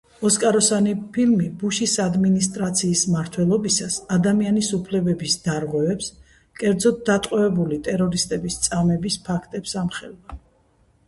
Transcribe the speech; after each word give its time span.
ოსკაროსანი 0.27 0.93
ფილმი, 1.17 1.49
ბუშის 1.63 1.91
ადმინისტრაციის 2.03 3.03
მმართველობისას 3.11 3.99
ადამიანის 4.15 4.71
უფლებების 4.79 5.37
დარღვევებს, 5.49 6.09
კერძოდ 6.63 6.99
დატყვევებული 7.11 7.79
ტერორისტების 7.91 8.59
წამების 8.69 9.21
ფაქტებს 9.29 9.77
ამხელდა. 9.85 10.43